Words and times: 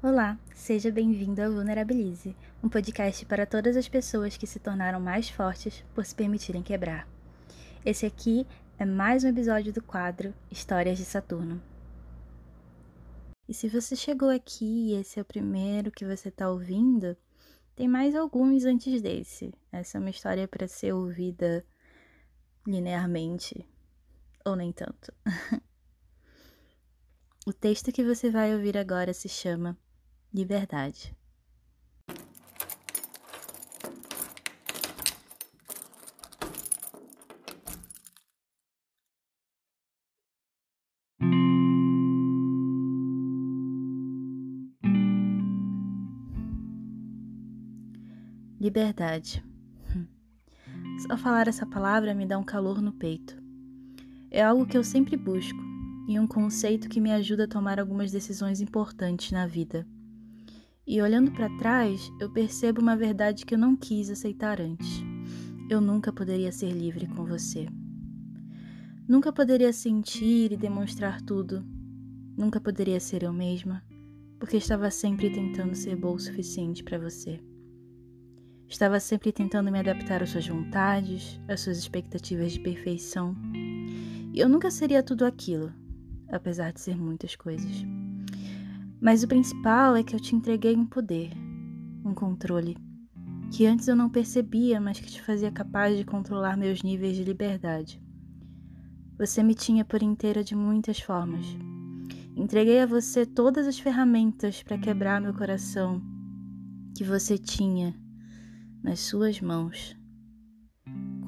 Olá, 0.00 0.38
seja 0.54 0.92
bem-vindo 0.92 1.42
ao 1.42 1.50
Vulnerabilize, 1.50 2.36
um 2.62 2.68
podcast 2.68 3.26
para 3.26 3.44
todas 3.44 3.76
as 3.76 3.88
pessoas 3.88 4.36
que 4.36 4.46
se 4.46 4.60
tornaram 4.60 5.00
mais 5.00 5.28
fortes 5.28 5.84
por 5.92 6.04
se 6.06 6.14
permitirem 6.14 6.62
quebrar. 6.62 7.08
Esse 7.84 8.06
aqui 8.06 8.46
é 8.78 8.84
mais 8.84 9.24
um 9.24 9.28
episódio 9.28 9.72
do 9.72 9.82
quadro 9.82 10.32
Histórias 10.52 10.98
de 10.98 11.04
Saturno. 11.04 11.60
E 13.48 13.52
se 13.52 13.68
você 13.68 13.96
chegou 13.96 14.28
aqui 14.30 14.92
e 14.92 14.94
esse 14.94 15.18
é 15.18 15.22
o 15.22 15.24
primeiro 15.24 15.90
que 15.90 16.06
você 16.06 16.28
está 16.28 16.48
ouvindo, 16.48 17.16
tem 17.74 17.88
mais 17.88 18.14
alguns 18.14 18.64
antes 18.64 19.02
desse. 19.02 19.52
Essa 19.72 19.98
é 19.98 20.00
uma 20.00 20.10
história 20.10 20.46
para 20.46 20.68
ser 20.68 20.92
ouvida 20.92 21.66
linearmente, 22.64 23.68
ou 24.44 24.54
nem 24.54 24.70
tanto. 24.70 25.12
o 27.44 27.52
texto 27.52 27.90
que 27.90 28.04
você 28.04 28.30
vai 28.30 28.54
ouvir 28.54 28.78
agora 28.78 29.12
se 29.12 29.28
chama 29.28 29.76
liberdade. 30.32 31.16
Liberdade. 48.60 49.42
Hum. 49.94 50.06
Só 51.06 51.16
falar 51.16 51.48
essa 51.48 51.64
palavra 51.64 52.12
me 52.12 52.26
dá 52.26 52.36
um 52.36 52.44
calor 52.44 52.82
no 52.82 52.92
peito. 52.92 53.40
É 54.30 54.42
algo 54.42 54.66
que 54.66 54.76
eu 54.76 54.84
sempre 54.84 55.16
busco 55.16 55.58
e 56.08 56.18
um 56.18 56.26
conceito 56.26 56.88
que 56.88 57.00
me 57.00 57.12
ajuda 57.12 57.44
a 57.44 57.48
tomar 57.48 57.78
algumas 57.80 58.10
decisões 58.10 58.60
importantes 58.60 59.30
na 59.30 59.46
vida. 59.46 59.86
E 60.90 61.02
olhando 61.02 61.30
para 61.30 61.54
trás, 61.58 62.10
eu 62.18 62.30
percebo 62.30 62.80
uma 62.80 62.96
verdade 62.96 63.44
que 63.44 63.54
eu 63.54 63.58
não 63.58 63.76
quis 63.76 64.08
aceitar 64.08 64.58
antes. 64.58 65.02
Eu 65.68 65.82
nunca 65.82 66.10
poderia 66.10 66.50
ser 66.50 66.70
livre 66.72 67.06
com 67.06 67.26
você. 67.26 67.68
Nunca 69.06 69.30
poderia 69.30 69.70
sentir 69.70 70.50
e 70.50 70.56
demonstrar 70.56 71.20
tudo. 71.20 71.62
Nunca 72.34 72.58
poderia 72.58 72.98
ser 73.00 73.22
eu 73.22 73.34
mesma, 73.34 73.84
porque 74.38 74.56
estava 74.56 74.90
sempre 74.90 75.28
tentando 75.28 75.74
ser 75.74 75.94
boa 75.94 76.14
o 76.14 76.18
suficiente 76.18 76.82
para 76.82 76.98
você. 76.98 77.38
Estava 78.66 78.98
sempre 78.98 79.30
tentando 79.30 79.70
me 79.70 79.80
adaptar 79.80 80.22
às 80.22 80.30
suas 80.30 80.48
vontades, 80.48 81.38
às 81.48 81.60
suas 81.60 81.76
expectativas 81.76 82.52
de 82.52 82.60
perfeição. 82.60 83.36
E 84.32 84.40
eu 84.40 84.48
nunca 84.48 84.70
seria 84.70 85.02
tudo 85.02 85.26
aquilo, 85.26 85.70
apesar 86.30 86.72
de 86.72 86.80
ser 86.80 86.96
muitas 86.96 87.36
coisas. 87.36 87.84
Mas 89.00 89.22
o 89.22 89.28
principal 89.28 89.94
é 89.96 90.02
que 90.02 90.14
eu 90.14 90.20
te 90.20 90.34
entreguei 90.34 90.76
um 90.76 90.84
poder, 90.84 91.30
um 92.04 92.12
controle, 92.12 92.76
que 93.52 93.64
antes 93.64 93.86
eu 93.86 93.94
não 93.94 94.10
percebia, 94.10 94.80
mas 94.80 94.98
que 94.98 95.06
te 95.06 95.22
fazia 95.22 95.52
capaz 95.52 95.96
de 95.96 96.04
controlar 96.04 96.56
meus 96.56 96.82
níveis 96.82 97.16
de 97.16 97.24
liberdade. 97.24 98.02
Você 99.16 99.42
me 99.42 99.54
tinha 99.54 99.84
por 99.84 100.02
inteira 100.02 100.42
de 100.42 100.54
muitas 100.54 101.00
formas. 101.00 101.46
Entreguei 102.36 102.80
a 102.80 102.86
você 102.86 103.24
todas 103.24 103.66
as 103.66 103.78
ferramentas 103.78 104.62
para 104.62 104.78
quebrar 104.78 105.20
meu 105.20 105.34
coração 105.34 106.00
que 106.96 107.04
você 107.04 107.38
tinha 107.38 107.94
nas 108.82 109.00
suas 109.00 109.40
mãos. 109.40 109.96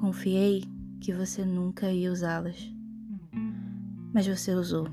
Confiei 0.01 0.65
que 1.01 1.13
você 1.13 1.45
nunca 1.45 1.91
ia 1.91 2.13
usá-las. 2.13 2.73
Mas 4.13 4.27
você 4.27 4.55
usou 4.55 4.89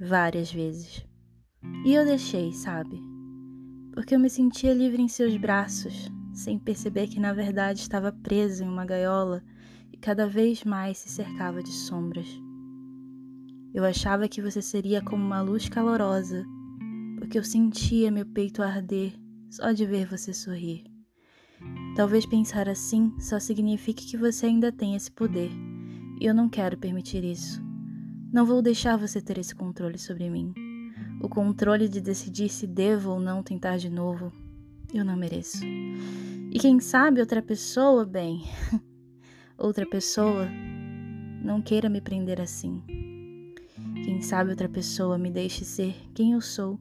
várias 0.00 0.52
vezes. 0.52 1.11
E 1.84 1.94
eu 1.94 2.04
deixei, 2.04 2.52
sabe? 2.52 3.02
Porque 3.92 4.14
eu 4.14 4.20
me 4.20 4.30
sentia 4.30 4.72
livre 4.72 5.02
em 5.02 5.08
seus 5.08 5.36
braços, 5.36 6.10
sem 6.32 6.58
perceber 6.58 7.08
que 7.08 7.20
na 7.20 7.32
verdade 7.32 7.80
estava 7.80 8.12
presa 8.12 8.64
em 8.64 8.68
uma 8.68 8.86
gaiola 8.86 9.42
e 9.92 9.96
cada 9.96 10.26
vez 10.26 10.64
mais 10.64 10.98
se 10.98 11.08
cercava 11.08 11.62
de 11.62 11.72
sombras. 11.72 12.28
Eu 13.74 13.84
achava 13.84 14.28
que 14.28 14.40
você 14.40 14.62
seria 14.62 15.02
como 15.02 15.24
uma 15.24 15.40
luz 15.40 15.68
calorosa, 15.68 16.44
porque 17.18 17.38
eu 17.38 17.44
sentia 17.44 18.10
meu 18.10 18.26
peito 18.26 18.62
arder 18.62 19.12
só 19.50 19.72
de 19.72 19.84
ver 19.84 20.06
você 20.06 20.32
sorrir. 20.32 20.84
Talvez 21.96 22.24
pensar 22.24 22.68
assim 22.68 23.12
só 23.18 23.38
signifique 23.38 24.06
que 24.06 24.16
você 24.16 24.46
ainda 24.46 24.72
tem 24.72 24.94
esse 24.94 25.10
poder, 25.10 25.50
e 26.20 26.24
eu 26.26 26.34
não 26.34 26.48
quero 26.48 26.78
permitir 26.78 27.24
isso. 27.24 27.62
Não 28.32 28.46
vou 28.46 28.62
deixar 28.62 28.96
você 28.96 29.20
ter 29.20 29.38
esse 29.38 29.54
controle 29.54 29.98
sobre 29.98 30.30
mim. 30.30 30.54
O 31.20 31.28
controle 31.28 31.88
de 31.88 32.00
decidir 32.00 32.48
se 32.48 32.66
devo 32.66 33.12
ou 33.12 33.20
não 33.20 33.42
tentar 33.42 33.76
de 33.76 33.88
novo, 33.88 34.32
eu 34.92 35.04
não 35.04 35.16
mereço. 35.16 35.64
E 35.64 36.58
quem 36.58 36.80
sabe 36.80 37.20
outra 37.20 37.40
pessoa, 37.40 38.04
bem, 38.04 38.42
outra 39.56 39.86
pessoa 39.86 40.48
não 41.42 41.62
queira 41.62 41.88
me 41.88 42.00
prender 42.00 42.40
assim. 42.40 42.82
Quem 44.04 44.20
sabe 44.20 44.50
outra 44.50 44.68
pessoa 44.68 45.16
me 45.16 45.30
deixe 45.30 45.64
ser 45.64 45.94
quem 46.14 46.32
eu 46.32 46.40
sou, 46.40 46.78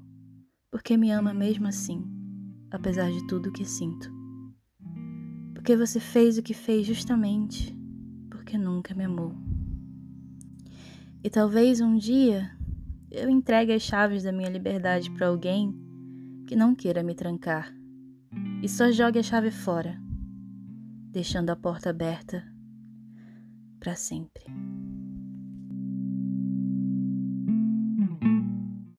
porque 0.70 0.98
me 0.98 1.12
ama 1.12 1.34
mesmo 1.34 1.68
assim, 1.68 2.04
apesar 2.72 3.12
de 3.12 3.26
tudo 3.28 3.52
que 3.52 3.66
sinto. 3.66 4.12
Porque 5.54 5.76
você 5.78 6.00
fez 6.00 6.38
o 6.38 6.44
que 6.44 6.54
fez 6.54 6.88
justamente 6.88 7.80
porque 8.30 8.58
nunca 8.58 8.94
me 8.94 9.06
amou. 9.06 9.34
E 11.24 11.30
talvez 11.30 11.80
um 11.80 11.96
dia 11.96 12.52
eu 13.12 13.30
entregue 13.30 13.74
as 13.74 13.82
chaves 13.82 14.24
da 14.24 14.32
minha 14.32 14.50
liberdade 14.50 15.12
para 15.12 15.28
alguém 15.28 15.74
que 16.48 16.56
não 16.56 16.74
queira 16.74 17.04
me 17.04 17.14
trancar 17.14 17.74
e 18.64 18.70
só 18.70 18.92
jogue 18.92 19.20
a 19.20 19.24
chave 19.24 19.52
fora, 19.52 20.00
deixando 21.12 21.50
a 21.50 21.56
porta 21.56 21.90
aberta 21.90 22.44
para 23.80 23.96
sempre. 23.96 24.46